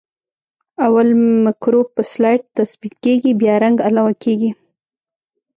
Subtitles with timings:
[0.85, 1.07] اول
[1.45, 4.51] مکروب په سلایډ تثبیت کیږي بیا رنګ علاوه کیږي.